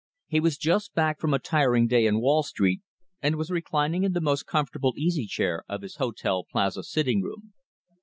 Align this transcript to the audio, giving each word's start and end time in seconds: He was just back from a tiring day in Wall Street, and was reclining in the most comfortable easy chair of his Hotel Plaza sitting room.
He 0.25 0.39
was 0.39 0.57
just 0.57 0.95
back 0.95 1.19
from 1.19 1.31
a 1.31 1.37
tiring 1.37 1.85
day 1.85 2.07
in 2.07 2.21
Wall 2.21 2.41
Street, 2.41 2.81
and 3.21 3.35
was 3.35 3.51
reclining 3.51 4.03
in 4.03 4.13
the 4.13 4.19
most 4.19 4.47
comfortable 4.47 4.95
easy 4.97 5.27
chair 5.27 5.63
of 5.69 5.83
his 5.83 5.97
Hotel 5.97 6.43
Plaza 6.51 6.81
sitting 6.81 7.21
room. 7.21 7.53